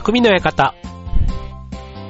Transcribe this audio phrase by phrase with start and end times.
[0.00, 0.74] 匠の館。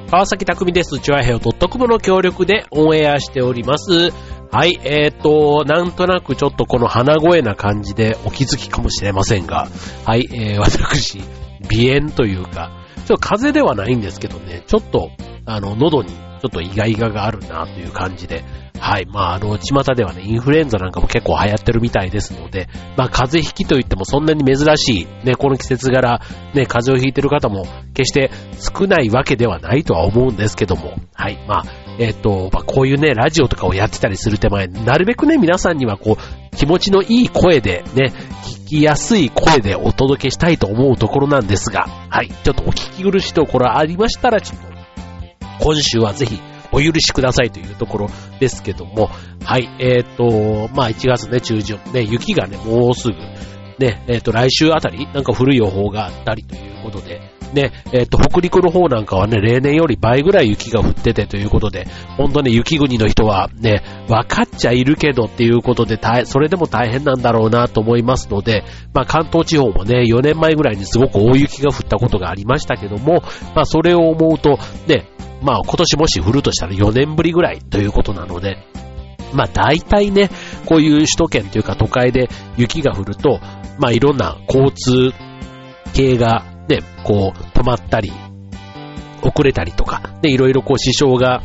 [0.09, 0.97] 川崎匠です。
[0.99, 4.11] チュアヘオドットコムの協力でオンエアしております。
[4.49, 9.67] はい、えーと、なんとなくちょっとこの鼻声な感じでお気づきかもしれませんが、
[10.05, 11.19] はい、えー、 私、
[11.69, 15.11] 鼻炎というか、ちょっと風邪ではないんですけどね、ちょっと、
[15.45, 18.43] あの、喉にちょっとイガイガがあるなという感じで、
[18.79, 19.05] はい。
[19.05, 22.67] まあ、あの、巷ではね、インフルエンザなんかも結構流行ってるみたいですので、
[22.97, 26.19] まあ、風邪ひきといってもそんなに珍しい、ね、この季節柄、
[26.55, 31.37] ね、風邪をひいてる方も決して少ないわけではないとは思うんですけども、はい。
[31.47, 31.65] まあ、
[31.99, 38.13] えっ、と、まあ、こういうね、ラジオとかをやってたりする手前、なるべくね、皆さんにはこう、気持ちのいい声でね、
[38.65, 42.29] 聞きやすい声でお届けしたいと思うところなんですが、はい。
[42.29, 44.70] ちょっとお聞き苦しいところありましたら、ちょっと、
[45.61, 46.41] 今週はぜひ、
[46.73, 49.09] お許しくださいというところですけども、
[49.43, 53.13] はい、えっ、と、まあ1月ね、中旬、ね、雪がね、もうすぐ、
[53.77, 57.21] ね、えっ、と、来週あたり、なんか古い予報があったりということで、
[57.53, 61.85] ね、えっ、と、北陸の方なんかはね、例年より倍ぐらい雪が降っててということで、
[62.17, 68.63] 本当ね、雪国の人はね、分かっちゃいるけどっていうことで、それでも大変なんだろうなと思いますので、
[68.93, 73.21] まあ関東地方もね、4年前ぐらいにすごく大雪が降ったことがありましたけども、
[73.53, 74.57] まあそれを思うと、
[74.87, 75.10] ね、
[75.41, 78.57] まあ今年もし降るとしたら4年ぶりぐらいということなので、
[79.33, 80.29] まあ大体ね、
[80.65, 83.39] こういう首都圏というか都会で雪が降ると、
[83.79, 85.11] まあいろんな交通
[85.93, 88.11] 系がね、こう止まったり、
[89.23, 91.41] 遅れたりとか、ね、いろいろこう支障が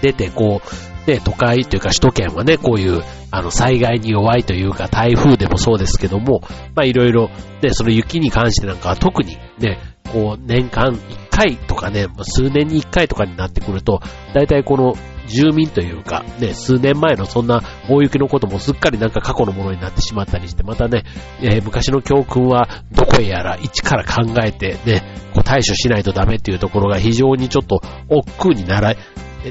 [0.00, 6.40] 出て、こう、ね、都会というか首都圏はね、こういう、あの、災害に弱いというか、台風でもそうですけども、
[6.74, 7.28] まあいろいろ、
[7.62, 9.78] ね、その雪に関してなんかは特にね、
[10.12, 14.00] こう、年間1回とかね、数年に1回とかになってくると、
[14.34, 14.94] 大体この
[15.26, 21.04] 住民というか、ね、数年前のそんな大雪のこともすっかりなんか過去のものになってしまったりして、またね、
[21.42, 25.02] えー、昔の教訓はどこへやら一から考えてね、
[25.34, 28.94] こう対処しないとダメっていうところが非常にちょっと億劫になら、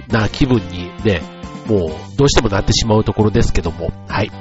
[0.10, 1.22] な気分にね、
[1.68, 4.32] もうどうしてもなってしまうところですけども、はい。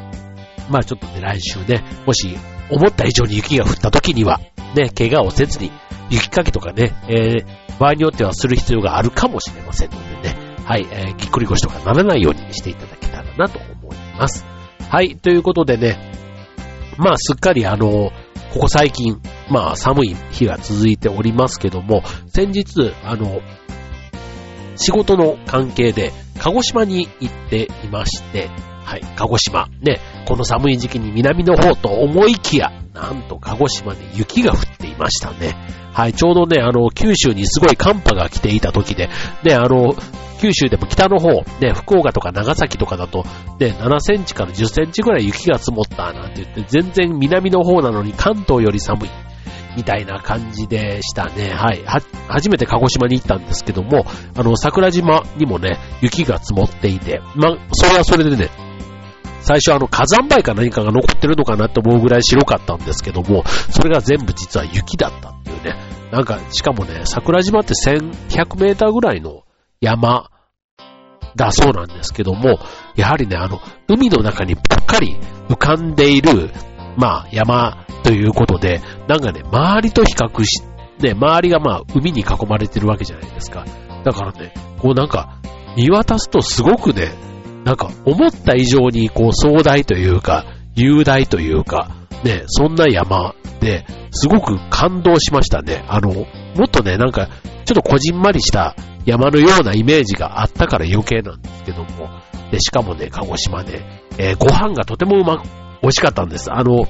[0.70, 2.36] まあちょっとね、来週ね、もし
[2.70, 4.40] 思った以上に雪が降った時には、
[4.74, 5.70] ね、怪我をせずに、
[6.10, 14.44] 雪かきとかね、えー、場合によってはする必要があるかもしれませんのでね、はい、えー、ぎっくり腰とかならないようにしていただけたらなと思います。
[14.88, 15.98] はい、ということでね、
[16.98, 18.12] まあすっかりあの、
[18.52, 19.20] ここ最近、
[19.50, 23.40] まあ寒い日が続いておりますけども、先日、あの、
[24.76, 28.48] 仕事の関係で鹿児島に行っていまして、
[28.84, 29.68] はい、鹿児島。
[29.80, 35.56] ね、この寒い時期に南の方と思いきや、なんと鹿児島で雪が降っていましたね。
[35.92, 39.08] はい、ちょうどね、あの、九州にすごい寒波が来ていた時で、
[39.42, 39.94] ね、あの、
[40.40, 41.28] 九州でも北の方、
[41.60, 43.24] ね、福岡とか長崎とかだと、
[43.58, 49.10] ね、7センチから10センチぐらい雪が積もったなんて言って、全然南の方なのに関東より寒い。
[49.76, 51.50] みたいな感じでしたね。
[51.50, 51.82] はい。
[51.84, 54.04] は、初めて鹿児島に行ったんですけども、
[54.36, 58.50] あの、桜島にもね、雪が積もっていて、ま、それはそれでね、
[59.44, 65.76] 最初あの火山灰か何かが残ってるのかなって思うぐらい白かったんですけども、それが全部実は雪だったっていうね。
[66.10, 69.42] なんか、しかもね、桜島って1100メーターぐらいの
[69.82, 70.30] 山
[71.36, 72.58] だそうなんですけども、
[72.96, 75.18] やはりね、あの、海の中にぽっかり
[75.48, 76.50] 浮かんでいる、
[76.96, 80.62] まあ、山ということで、なんかね、周りと比較し、
[81.00, 83.66] ね、周りがまあ、海に囲まれてるわけじゃないですか。
[84.04, 85.38] だからね、こうなんか、
[85.76, 87.12] 見渡すとすごくね、
[87.64, 90.44] なんか思った以上にこう壮大というか、
[90.74, 91.90] 雄大というか、
[92.24, 95.84] ね、そんな山で、すごく感動しましたね。
[95.88, 96.24] あの、も
[96.66, 97.28] っとね、なんか、
[97.64, 98.76] ちょっとこじんまりした
[99.06, 102.10] 山のようなイメージがあったから余計なんですけども、
[102.50, 103.82] で、しかもね、鹿児島で、
[104.18, 105.42] えー、ご飯がとてもうま、
[105.82, 106.52] 美味しかったんです。
[106.52, 106.86] あの、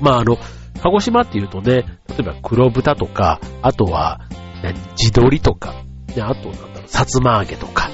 [0.00, 0.38] まあ、あの、
[0.82, 4.20] 鹿児島っていうとね、例えば黒豚とか、あとは、
[4.62, 5.74] 何、地鶏とか、
[6.14, 7.90] ね、あと、なんだろう、さつま揚げとか、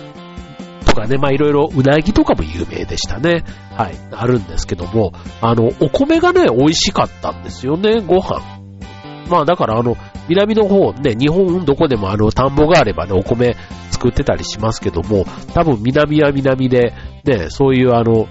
[0.90, 3.44] とかね、まあいろいろうなぎとかも有名でしたね。
[3.76, 8.40] はい、あるんですけども、あの、お米がね、美味しかったんですよね、ご飯。
[9.28, 9.96] まあだからあの、
[10.28, 13.56] 南の方ね、日本どこでもあの、田んぼがあればね、お米
[13.90, 16.92] 作ってたりしますけども、多分南は南で、
[17.24, 18.26] ね、そういうあの、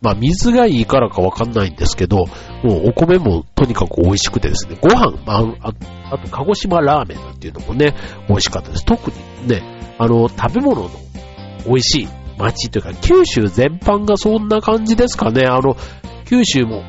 [0.00, 2.26] まあ水がいいからかわかんないんですけど、
[2.62, 5.72] もうお米もとにかく美味しくてですね、ご飯、あ、あ
[6.12, 7.94] あと鹿児島ラーメンなんていうのもね、
[8.28, 8.84] 美味しかったです。
[8.84, 9.62] 特にね、
[9.98, 10.90] あの、食べ物の
[11.66, 12.08] 美味しい
[12.38, 15.46] 街というか、九州全般がそんな感じですかね。
[15.46, 15.76] あの、
[16.26, 16.82] 九州も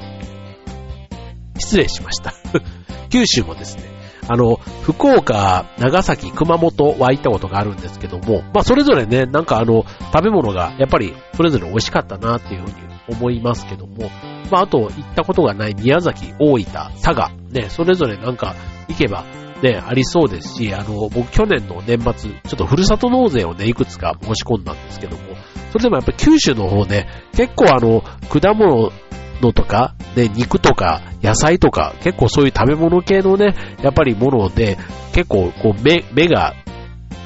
[1.58, 2.32] 失礼しました。
[3.10, 3.84] 九州もですね、
[4.28, 12.74] あの、福岡、長崎、熊本は行ったことがあるんですけども、まあそれぞれね、なんかあの、食べ物がやっぱりそれぞれ美味しかったなっていうふうに
[13.08, 14.10] 思いますけども、
[14.50, 16.64] まああと行ったことがない宮崎、大分、
[17.02, 18.54] 佐賀、ね、それぞれなんか
[18.88, 19.24] 行けば
[19.62, 25.22] ね、ありそうですし、あの、僕去年の年末、ちょっとふるさと納税をね、いくつか申し込んだんですけども、
[25.70, 28.92] それでもやっぱ九州の方ね、結構あの、果物
[29.40, 34.78] のとか、ね、肉とか、野菜とか、結構そういう食べ物系のね、やっぱりもので、
[35.12, 36.54] 結構こう目、目が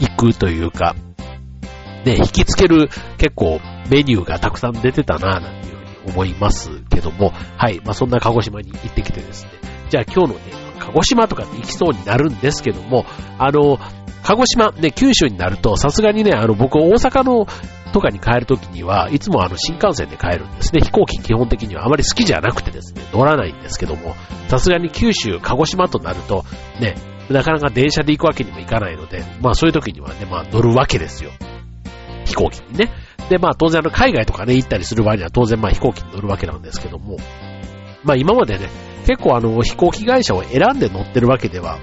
[0.00, 0.94] 行くというか、
[2.04, 2.88] ね、引きつける
[3.18, 3.60] 結構
[3.90, 9.50] メニューがたくさん出てたな、なんていうふうに思いますけども、はい、まあそんな鹿児島に行ってきてですね、
[9.88, 13.04] じゃあ今日のね、鹿児島とかって行きそうになるんですけども、
[13.38, 13.78] あの、
[14.22, 17.46] 鹿児島、ね、九州になると、さすがにね、あの、僕、大阪の
[17.92, 20.80] とかに帰るときには、いつもあの、新幹線で帰るんですね。
[20.82, 24.14] 飛行機基本的にはあまり好きじゃなくてですね、乗らないんですけども、
[24.48, 26.44] さすがに九州、鹿児島となると、
[26.80, 26.96] ね、
[27.30, 31.30] なかなか電車で行くわけにもいかないので、まあそういう時にはね、まあ乗るわけですよ。
[32.24, 32.90] 飛行機にね。
[33.28, 37.16] で、まあ当然あの海外とかね、行ったりする場合には当然まあ飛行機に乗るわけなんですけども、
[38.06, 38.70] まあ今までね、
[39.06, 41.78] 結構あの飛行機会社を選んで乗ってるわけでは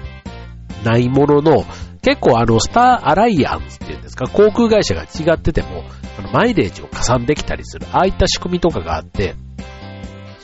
[0.84, 1.64] ないものの、
[2.02, 5.84] 結構あのスターアライアンスっていうんですか、航空会社が違ってても、
[6.18, 9.36] あのマイレージを加算できたりする、ああいった仕組みとかがあって、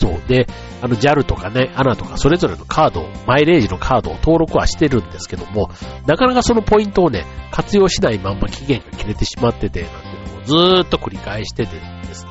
[0.01, 0.23] そう。
[0.27, 0.47] で、
[0.81, 5.71] あの JAL とかね、ANA とかそれぞれのカードを、マイレージのカードを登録はしてるんですけども、
[6.07, 12.30] なかなかそのポイントをね、活用しないまんま期限が切れてしまってて、なんていうのをずーっと繰り返しててですね。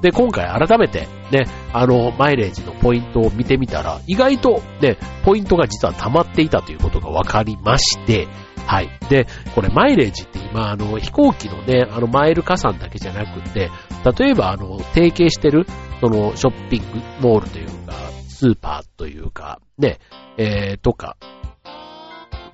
[0.00, 8.28] で、今回改めてね、あの、マイレージのポイントを見てみたら、意外とね、ポイントが実は溜まっていたということが分かりまして、
[8.66, 8.88] はい。
[9.08, 13.70] で、これマイレージって今、あの、飛行機のね、あの、マイル加算だけじゃなくて、
[14.18, 15.66] 例えば、あの、提携してる、
[16.00, 17.92] その、ショッピングモールというか、
[18.28, 19.98] スーパーというか、ね、
[20.38, 21.16] えー、とか、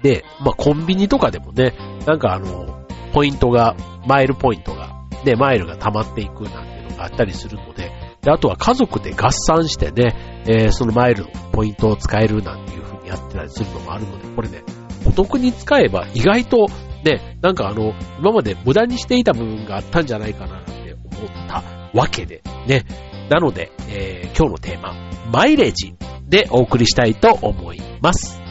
[0.02, 1.74] で、まあ、コンビニとかでもね、
[2.06, 3.76] なんかあの、ポイントが、
[4.06, 4.94] マイルポイントが、
[5.24, 14.62] ね、マイルが溜まっていくなんてがあったりするので、で、あとは家族で合算してね、えー、そのマイルのポイントを使えるなんていう風にやってたりするのもあるので、これね、
[15.06, 16.68] お得に使えば意外と
[17.04, 21.62] ね、なんかあの、今まで無駄にしていた部分があったんじゃないかなって思った
[21.94, 22.84] わけで、ね。
[23.30, 24.94] なので、えー、今日のテーマ、
[25.32, 25.94] マイレージ
[26.28, 28.45] でお送りしたいと思います。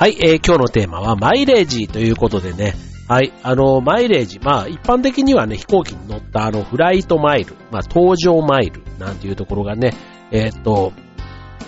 [0.00, 2.74] はい、えー、今日のテーマはマイレージということでね、
[3.06, 9.92] はい、あの、マイレージ、まあ、一般的にはね、飛行機に乗ったあの、フライトマイル、まあ、搭乗マイルなんていうところがね、
[10.30, 10.94] えー、っと、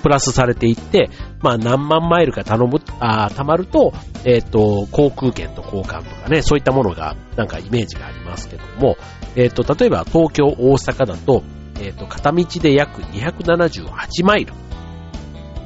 [0.02, 1.10] プラスされていって、
[1.42, 3.92] まあ、何万マイルか頼む、あ貯まると、
[4.24, 8.96] えー、っと、航空券と交換とかね、そういったものが、なんかイメージがありますけども、
[9.36, 11.42] えー、っと、例えば東京、大阪だと、
[11.82, 14.54] えっと、片道で約278マイル、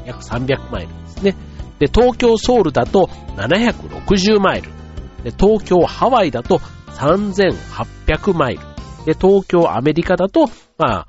[0.04, 1.45] 約300マイルですね。
[1.78, 4.70] で、東京ソウルだと760マイル。
[5.22, 6.58] で、東京ハワイだと
[6.94, 8.60] 3800マイル。
[9.04, 10.46] で、東京アメリカだと、
[10.78, 11.06] まあ、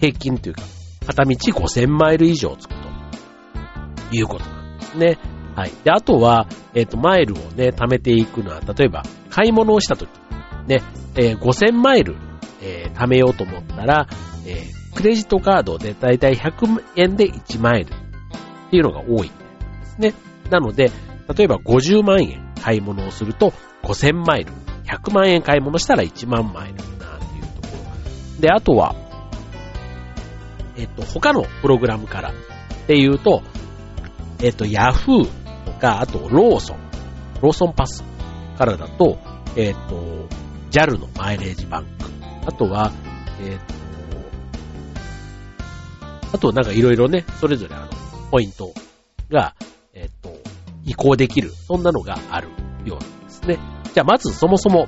[0.00, 0.62] 平均というか、
[1.06, 5.18] 片道5000マイル以上つくということなんですね。
[5.54, 5.72] はい。
[5.82, 10.10] で、あとは、えっ、ー、と、マイルをね、貯めていくのは、例えば、買い物をしたとき、
[10.68, 10.82] ね、
[11.16, 12.16] えー、5000マイル、
[12.62, 14.06] えー、貯めようと思ったら、
[14.46, 19.30] え、クレジットカードでだいたい100円で1マイルっていうのが多い
[19.98, 20.14] ね。
[20.50, 20.90] なので、
[21.34, 23.52] 例えば50万円買い物をすると
[23.82, 24.52] 5000マイル。
[24.84, 27.76] 100万円買い物したら1万マイルなんていうとこ
[28.36, 28.40] ろ。
[28.40, 28.94] で、あとは、
[30.76, 33.42] えっと、他のプログラムからっていうと、
[34.42, 35.28] えっと、ヤフー
[35.66, 36.78] とか、あとローソン、
[37.42, 38.02] ローソンパス
[38.56, 39.18] からだと、
[39.56, 40.26] えっと、
[40.70, 41.88] JAL のマイレージバンク。
[42.46, 42.92] あとは、
[43.42, 43.74] えっと、
[46.32, 47.88] あとなんかいろいろね、それぞれあの、
[48.30, 48.72] ポイント
[49.30, 49.54] が、
[49.98, 50.30] えっと、
[50.84, 52.48] 移行できる、そんなのがある
[52.84, 53.58] ようなんですね。
[53.92, 54.86] じゃあまずそもそも、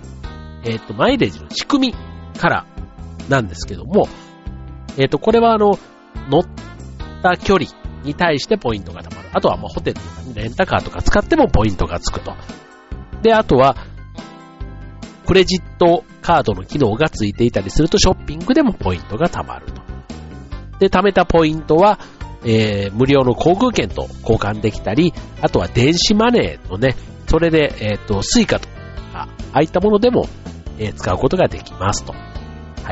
[0.65, 1.95] えっと、マイレージの仕組み
[2.39, 2.67] から
[3.29, 4.09] なんですけども、
[4.97, 5.79] えっと、これはあの、
[6.29, 6.45] 乗っ
[7.23, 7.67] た距離
[8.05, 9.29] に対してポイントが貯まる。
[9.33, 12.33] あとはもうホテルとかにレンタカーとか使ってもポイントがつくと。
[13.23, 13.77] で、あとは、
[15.27, 19.83] クレジットカードの機能がついていたりするとショッピングでもポイントが貯まると。
[20.79, 21.99] で、貯めたポイントは、
[22.45, 28.75] えー、無料の航空券と交換できたり、あとは電子マネーのね、それで、えっ、と、スイカとか、
[29.13, 30.27] ああいったものでも、
[30.79, 32.13] えー、使うことができますと。
[32.13, 32.19] は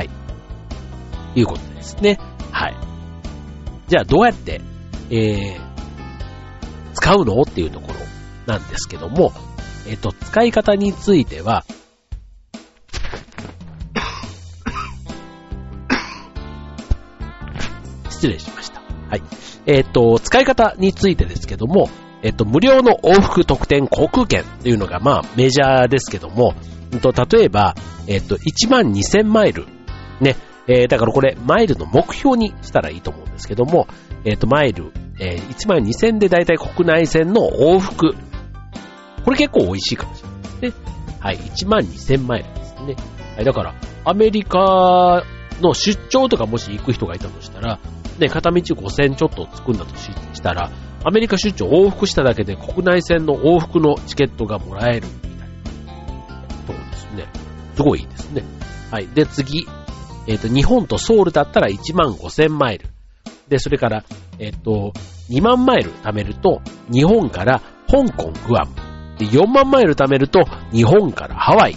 [0.03, 0.09] い。
[1.35, 2.19] いうことですね。
[2.51, 2.75] はい。
[3.87, 4.61] じゃあ、どうやって、
[5.09, 5.59] えー、
[6.93, 7.95] 使うのっていうところ
[8.45, 9.33] なんですけども、
[9.87, 11.65] えっ、と、使い方については、
[18.09, 18.58] 失礼しました。
[19.09, 19.21] はい。
[19.65, 21.89] えっ、ー、と、使い方についてですけども、
[22.21, 26.53] えっ、ー、と、無料の往復特典航空券っていうのが、まあ、メジャーですけども、
[27.01, 27.75] と例えば、
[28.07, 29.67] えっ、と、1万2000マイル。
[30.21, 30.35] ね。
[30.67, 33.87] え、だからこれ、マイルの目標にしたらいいと思うんですけども、
[34.25, 38.15] えっ、と、マイル、え、1万2000でだいたい国内線の往復。
[39.25, 40.73] これ結構美味しいかもしれないですね。
[41.19, 41.37] はい。
[41.37, 42.95] 1万2000マイルですね。
[43.35, 43.45] はい。
[43.45, 43.75] だから、
[44.05, 45.23] アメリカ
[45.61, 47.79] の出張とかもし行く人がいたとしたら、
[48.19, 50.71] ね、片道5000ちょっとつくんだとしたら、
[51.03, 55.45] アメリカ出張往復しただけで国内線の往復のチケットがもらえるみたいな
[56.67, 57.27] とこですね。
[57.75, 58.43] すごいですね。
[58.91, 59.07] はい。
[59.07, 59.67] で、次。
[60.27, 62.87] えっ、ー、と、日本とソウルだったら1万5000マイル。
[63.47, 64.03] で、それから、
[64.37, 64.93] えっ、ー、と、
[65.29, 66.61] 2万マイル貯めると、
[66.91, 68.75] 日本から香港、グアム。
[69.17, 71.75] で、4万マイル貯めると、日本からハワイ。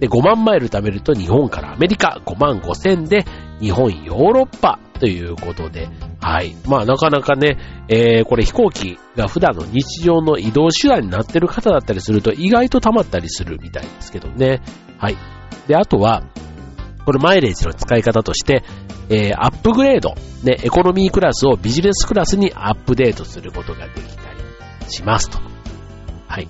[0.00, 2.20] で、5万マイル貯めると、日本からアメリカ。
[2.24, 3.24] 5万5千で、
[3.60, 4.78] 日本、ヨーロッパ。
[5.02, 5.88] ということで、
[6.20, 6.54] はい。
[6.64, 14.62] まあなかなかね、えー、これ飛行機が普段の日常の移動手段になってる方だったりすると意外と溜まったりするみたいですけどね。
[14.98, 15.16] はい。
[15.66, 16.22] で、あとは、
[17.04, 18.62] これマイレージの使い方として、
[19.08, 24.32] えー、アップグレード、ね、エコノミークラスをビジネスクラスにアップデートすることができた
[24.84, 25.40] りしますと。
[26.28, 26.46] はい。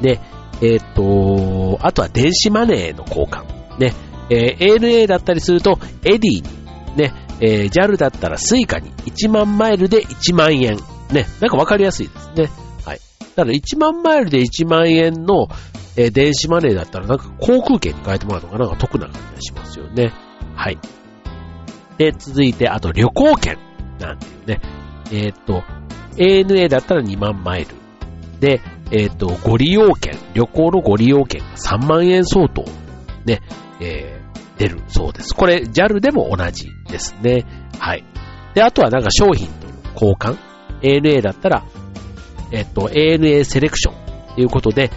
[0.00, 0.20] で、
[0.62, 3.44] えっ、と、あとは電子マネーの交換。
[3.78, 3.92] ね、
[4.30, 6.66] えー、ANA だったりすると、エディに、
[6.96, 10.78] ね、えー、JAL だったら Suica に1万マイルで1万円。
[11.12, 12.50] ね、なんかわかりやすいですね。
[12.84, 13.00] はい。
[13.36, 15.48] だから1万マイルで1万円の、
[15.96, 20.12] えー、電子マネーだったらなんか航空券に変えてもらうのがなんか得な感じがしますよね。
[20.54, 20.78] はい。
[21.98, 23.58] で、続いて、あと旅行券
[23.98, 24.60] なんていうね。
[25.12, 25.62] えっ、と、
[26.16, 27.74] ANA だったら2万マイル。
[28.40, 32.64] で、えっ、と、ご利用券、旅行のご利用券が3万円相当。
[33.24, 33.40] ね、
[33.80, 34.20] え
[34.58, 35.34] 出るそうです。
[35.34, 37.44] これ JAL でも同じですね。
[37.78, 38.04] はい。
[38.54, 40.36] で、あとはなんか商品と交換
[40.82, 41.64] ANA だったら、
[42.52, 44.90] えっと、ANA セレクションということで、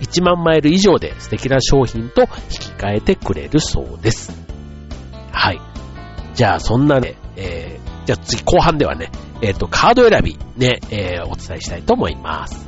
[0.00, 2.28] 1万マイル以上で素敵な商品と引き
[2.76, 4.32] 換えてくれるそうです。
[5.32, 5.60] はい。
[6.34, 9.10] じゃあ、そんなね、えー、じゃあ次後半ではね、
[9.42, 12.66] えっ、と、カード選びね、えー、お伝えしたいと思います。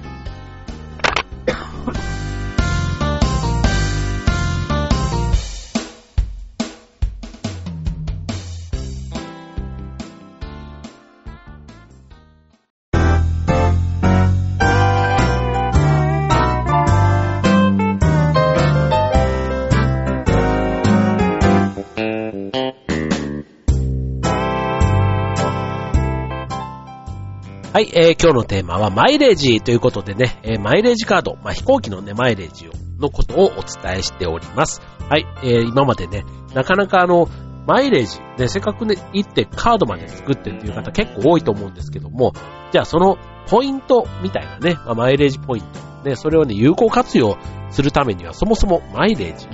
[27.78, 34.82] はい、えー、今日のテーマはマイレージということでね、えー、マイレージカード、まあ、飛行機のね、マイレージをのことをお伝えしております。
[35.08, 37.28] はい、えー、今までね、なかなかあの、
[37.68, 42.32] マイレージ、ね、せっかくね、行ってカードまで作ってっていう方結構多いと思うんですけども、
[42.72, 43.16] じゃあその
[43.46, 47.38] ポイントみたいなね、まあ、マイレージポイント、ね、それをね、有効活用
[47.70, 49.46] するためにはそもそもマイレージ。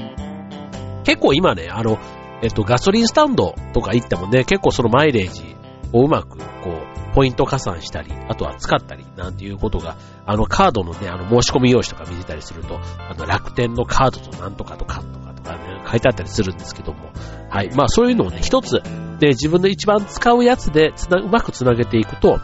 [1.04, 1.98] 結構今ね、あの、
[2.40, 5.54] えっと、ガソリンスタンドとか行ってもね、結構そのマイレージ
[5.92, 17.10] をうまく、こう、ポイント加算したり、あとは使ったり、なんていうことが、あのカードのね、あの申し込み用紙とか見てたりすると、あの楽天のカードとなんとかとかとかとかね、書いてあったりするんですけども、
[17.48, 17.70] はい。
[17.74, 18.82] まあそういうのをね、一つ、
[19.20, 22.38] で、自分の一番使うやつでつな、うまくつなげていくと、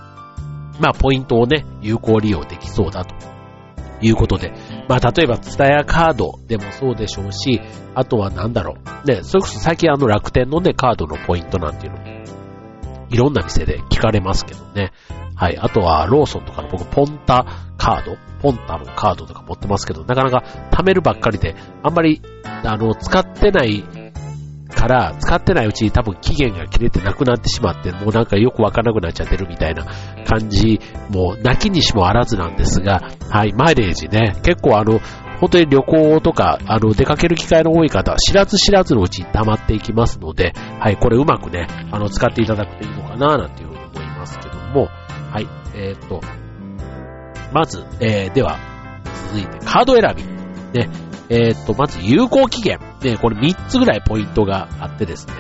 [0.79, 3.15] まあポイントをね、有効利用できそうだと。
[4.03, 4.55] いうことで、
[4.89, 7.61] まあ例えばツタヤカードでもそうでしょうし、
[7.95, 12.10] あとはなんだろう、ね、それこそ最近あの楽天のね、カードのポイントなんていうの
[13.11, 14.93] いろんな店で聞かれますけどね。
[15.35, 15.59] はい。
[15.59, 17.45] あとは、ローソンとかの僕、ポンタ
[17.77, 22.23] カード、ポンタのカードとか持ってますけど、なかなか貯めるばっかりで、あんまり、
[22.65, 23.85] あの、使ってない
[24.71, 29.85] から、使ってないうちに多分期限が切れてなくなってしまって、もうなんかよくわからなくなっちゃってるみたいな
[30.27, 35.01] 感じ、もう、泣きにしもあらずなんですが、はい、マイレージね、結構あの、
[35.41, 44.89] 本当に旅行とか、あの、出かける機会の多い方は、知らず知らずのうちに溜まっていきますので、はい、これうまくね、あの、使っていただくといいのかな、なんていうふうに思いますけども、
[45.31, 46.21] はい、えっ、と、
[47.53, 48.59] まず、えー、では、
[49.29, 50.79] 続いて、カード選び。
[50.79, 50.91] ね、
[51.31, 52.79] えっ、と、まず有効期限。
[53.03, 55.35] ね、これ3つぐらいポイントがあってですね、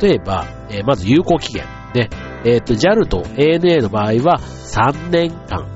[0.00, 1.64] 例えば、えー、まず有効期限。
[1.94, 2.08] ね、
[2.44, 5.66] えっ、と、JAL と ANA の場合は3年間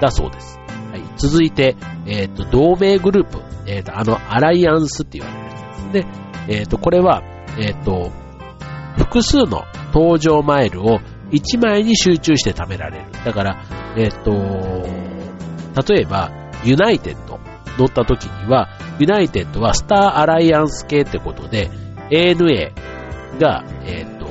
[0.00, 0.58] だそうです。
[0.90, 1.76] はい、続いて、
[2.06, 6.06] えっ、ー、と、同盟グループ、えっ、と、あの、アライアンスって言われるやつですね。
[6.48, 7.22] えっ、と、これは、
[7.58, 8.10] えっ、と、
[8.96, 9.62] 複数の
[9.92, 10.98] 搭乗マイルを
[11.30, 13.04] 1枚に集中して貯められる。
[13.24, 13.62] だから、
[13.96, 14.32] えっ、と、
[15.86, 16.32] 例えば、
[16.64, 17.38] ユナイテッド
[17.78, 21.70] 乗った時には、ユナイテッドはスターアライアンス系ってことで、
[22.10, 22.72] ANA
[23.38, 24.26] が、えっ、と、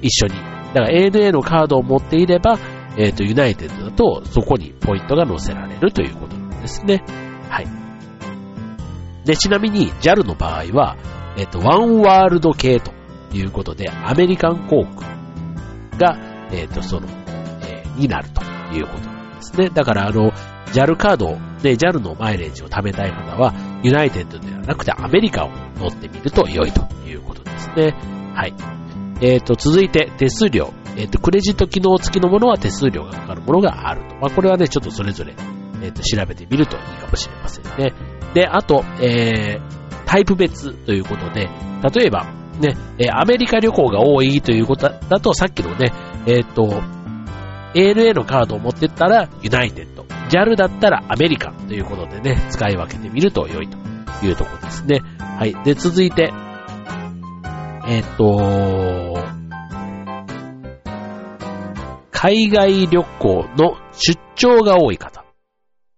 [0.00, 0.34] 一緒に。
[0.74, 2.58] だから ANA のカードを持っていれば、
[2.96, 7.04] えっ、と、ユナイテッドだとそこにポイントが載せられるということなんですね。
[7.50, 7.66] はい。
[9.24, 10.96] で、ちなみに JAL の場合は、
[11.36, 12.92] えっ、と、ワンワールド系と
[13.32, 15.06] いうことで、アメリカン航空
[15.98, 16.18] が、
[16.50, 17.06] えっ、と、その、
[17.62, 18.42] えになると
[18.74, 19.68] いうことなんですね。
[19.68, 20.32] だから、あの、
[20.72, 27.94] JAL カードをで JAL のマイレージを貯めたい方は、ユナイテッドではなくてアメリカを乗ってみると良いということですね。
[28.34, 28.54] はい。
[29.20, 30.72] えっ、と、続いて手数料。
[30.96, 34.16] えっ、と、クレジット機能付きのものは手数料がかかるものがあると。
[34.16, 35.34] まあ、これはね、ちょっとそれぞれ、
[35.82, 37.94] えっ、と、調べてみるといいかもしれませんね。
[38.34, 41.48] で、あと、えー、タイプ別ということで、
[41.94, 42.26] 例えば、
[42.60, 45.92] ね、えアメリカ旅行が多いということだと、さっきのね、
[46.26, 46.82] えっ、と、
[47.74, 49.97] ANA のカードを持ってったら、ユナイテッド。
[50.28, 53.76] JAL だったらアメリカということでね、使い分けてみると良いと
[54.24, 55.00] いうところですね。
[55.18, 55.54] はい。
[55.64, 56.32] で、続いて、
[57.86, 59.14] えっ、と、
[62.10, 65.24] 海外旅行の出張が多い方。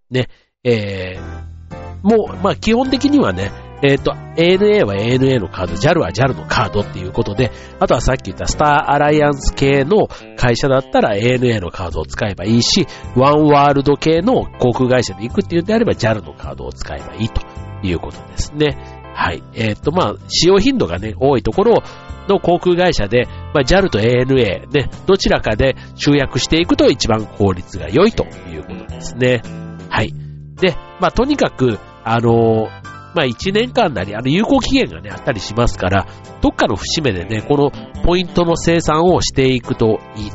[0.09, 0.29] ね、
[0.63, 3.51] えー、もう、まあ基本的にはね、
[3.83, 10.07] えっ、と、ANA は ANA のカード、JAL は JAL のカードっていうことで、あとはさっき言ったスターアライアンス系の
[10.37, 12.85] 会社だったら ANA のカードを使えばいいし、
[13.15, 17.41] ワンワールド系の航空会社で行くっていうんであれば JAL のカードを使えばいいと
[17.83, 18.77] いうことですね。
[19.15, 19.43] はい。
[19.55, 21.83] えっ、と、まあ、使用頻度がね、多いところ
[22.29, 29.41] の航空会社で、まあ、JAL と ANA ね、どちらかで集約していくと一番効率が良いということですね。
[29.89, 30.13] はい。
[30.61, 32.69] で、まあ、とにかく、あの
[33.13, 36.07] まあ1年間なり、あの有効期限がね、あったりしますから、
[36.41, 37.71] どっかの節目でね、この
[38.03, 40.31] ポイントの生産をしていくといい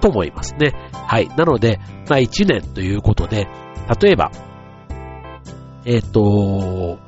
[0.00, 0.72] と思いますね。
[0.92, 1.28] はい。
[1.28, 3.48] なので、まあ1年ということで、
[4.00, 4.30] 例えば、
[5.84, 6.98] えっ、と、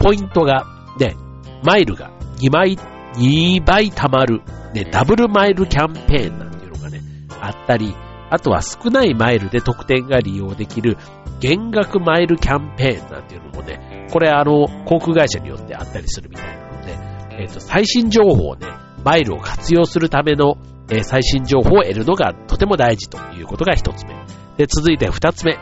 [0.00, 0.66] ポイントが、
[0.98, 1.16] ね、
[1.64, 2.76] マイルが2倍、
[3.14, 4.42] 2倍貯まる、
[4.74, 7.00] ね、ダブルマイルキャンペーンなんていうのがね、
[7.40, 7.94] あったり、
[8.28, 10.98] あとは少ないマイルで特典が利用できる
[11.40, 18.66] 減額マイルキャンペーンなんていうのもね、これあの、航空会社によってあったりするみたいなので、えっ、と、最新情報をね、
[19.04, 20.56] マイルを活用するための、
[20.88, 24.14] えー最新情報を得るのがとても大事ということが一つ目。
[24.56, 25.58] で、続いて二つ目、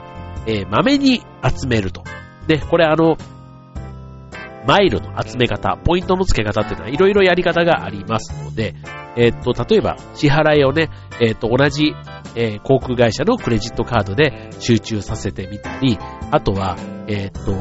[0.46, 2.04] えー、豆に集めると。
[2.46, 3.16] で、これあの、
[4.66, 8.74] マイルの集め方、ポイントの付け方っていうのはいろいろやり方がありますので、
[9.16, 11.94] えっと、例えば支払いをね、えっと、同じ、
[12.34, 15.98] えー航空会社のクレジットカードで集中させてみたり、
[16.30, 17.52] あとは、えっと、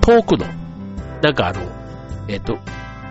[0.00, 0.46] 遠くの、
[1.22, 1.60] なんかあの、
[2.28, 2.58] えっと、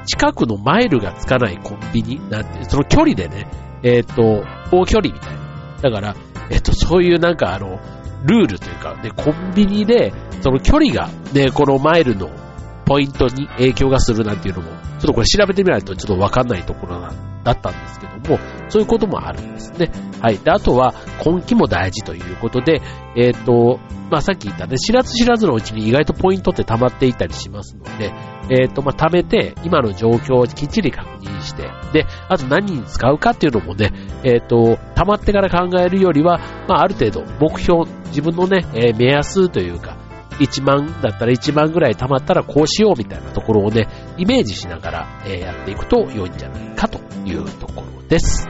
[0.06, 3.48] 近くのマイルがつかないコンビニなんて、その距離でね、
[3.84, 5.44] えっと、大距離みたいな。
[5.82, 6.16] だから、
[6.50, 7.80] えっと、そういうなんかあの、
[8.26, 12.30] ルールというか、ね、コンビニで、その距離が、ね、このマイルの
[12.86, 19.92] ポイントに影響がするなんていうのも、ちょっとこれ調べてみないとちょっとわかんないところなだったんですけども、そういうこともあるんですね。
[20.22, 20.38] はい。
[20.38, 20.94] で、あとは、
[21.26, 22.82] 根気も大事ということで、
[23.16, 23.80] えっ、と、
[24.10, 28.14] まあ、さっき言ったね、知らず知らずのうちに意外とポイントって溜まっていたりしますので、
[28.50, 33.92] えっ、と、まあ、貯めて、今の状況をきっちり確認して、で、あと何に使うかっていうのもね、
[34.24, 39.98] えっ、と、溜まってから考えるよりは、まあ、ある程度、目標、自分のね、えー目安というか、
[40.40, 48.48] 1万だったら1万ぐらい貯まったらこうしようみたいなところをね、イメージしながら、やっていくと良いんじゃないかというところです。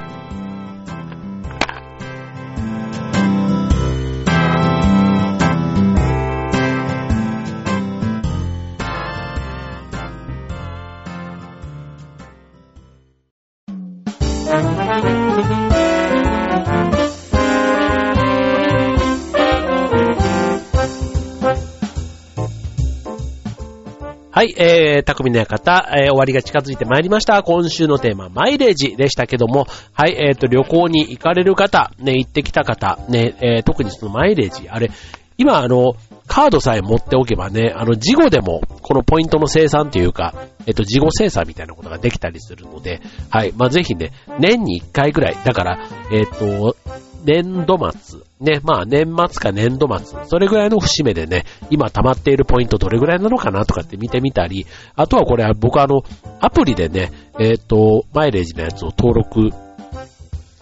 [24.36, 27.44] はい、えー、匠の館、えー、終わりが近づいてまいりました。
[27.44, 34.90] 今週のテーマ、マイレージでしたけども、はい、えーと、旅行に行かれる方、ね、行ってきた方、ね、えー特にそのマイレージ、あれ、
[35.38, 35.94] 今あの、
[36.26, 40.34] カードさえ持っておけばね、あの、事後でも、このポイントの生産というか、
[40.66, 46.76] えっと、事後生産みたいなことができたりするので、はい、まあ、ぜひね、年に1回ぐらい、だから、えっと、
[47.24, 56.04] 年度末、ね、まあ年末か年度末、それぐらいの節目でね、今溜まっているポイントどれぐらいなのかなとかって見てみたり、あとはこれ僕あの、
[56.40, 59.50] アプリでね、えっ、と、マイレージのやつを登録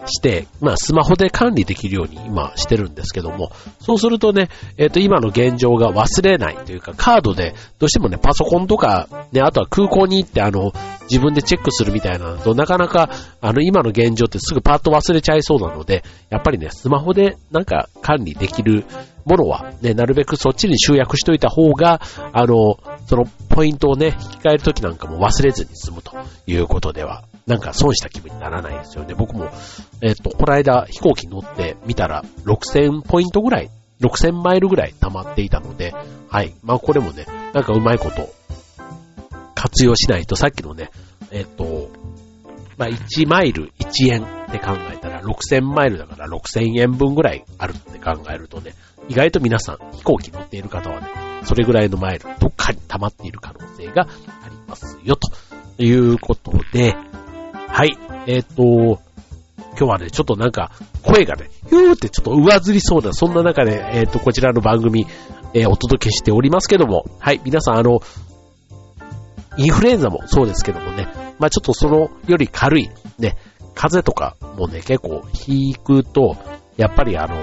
[0.06, 10.72] して、まあスマホで管理できるように今してるんですけども、そうするとね、えっ、と今の現状が忘れないというか、カードでどうしてもね、パソコンとか、ね、あとは空港に行ってあの、
[11.12, 13.10] 自分でチェックするみたいなのと、なかなか、
[13.40, 18.84] あの、今の現状ってすぐパッと忘れちゃいそうなので、やっぱりね、スマホでなんか管理できる
[19.24, 22.00] ものは、ね、なるべくそっちに集約しといた方が、
[22.32, 26.12] あの、そのポイントをね、引き換えるときなんかも忘れずに済むと
[26.46, 29.14] いうことでは、なんか損した気分にならないですよね。
[29.14, 29.50] 僕も、
[30.00, 35.94] えっ、と、この間飛行機乗ってみたら6000ポイントぐらい、6000マイルぐらい溜まっていたので、
[36.28, 36.54] はい。
[36.62, 38.32] まあこれもね、なんかうまいこと
[39.54, 40.90] 活用しないと、さっきのね、
[41.30, 41.90] えっ、と、
[42.78, 48.74] まあ1マイル1円って考えたら6000マイルだから6000円分ぐらいあるって考えるとね、
[49.08, 51.08] 意外と皆さん飛行機乗っている方はね、
[51.44, 56.96] それぐらいのマイルどっかに溜まっている可能性がありますよ、ということで、
[57.72, 59.00] はい、えっ、と、今
[59.78, 60.70] 日はね、ちょっとなんか、
[61.02, 65.06] 声がね、ひゅーってちょっと上ずりそうな、そんな中で、えっ、と、こちらの番組、
[65.54, 68.02] えー、お届けしておりますけども、はい、皆さん、あの、
[69.56, 71.08] インフルエンザもそうですけどもね、
[71.38, 73.36] まあちょっとそのより軽い、ね、
[73.74, 76.36] 風邪とかもね、結構引くと、
[76.76, 77.36] やっぱりあの、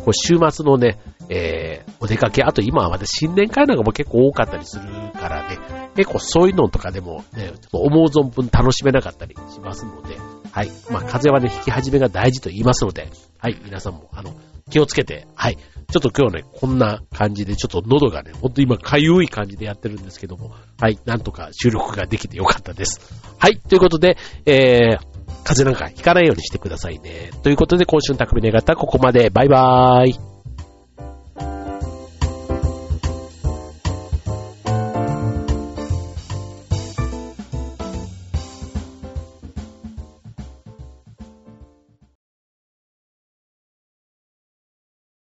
[0.00, 4.82] こう週末のね、えー、お出かけ、あと今はまだ新年会なんかも結構多かったりする
[5.12, 5.58] からね、
[5.96, 10.16] 結構そういうのとかでもね、思う存分楽しめなかったりしますので、
[10.52, 10.70] はい。
[10.90, 13.08] まあ、風はね、引き始めが大事と言いますので、
[13.38, 13.56] はい。
[13.64, 14.34] 皆さんも、あの、
[14.68, 15.56] 気をつけて、はい。
[15.56, 20.98] ちょっと今日ね、こんな感じで、ちょっと喉がね、ほんと今かゆい感じでやってるんですけども、はい。
[21.04, 23.00] なんとか収録ができてよかったです。
[23.38, 23.58] はい。
[23.58, 27.30] ということで、えー、風邪なんかひかないようにしてくださいね。
[27.42, 29.30] ということで、今週の匠の方はここまで。
[29.30, 30.29] バイバーイ。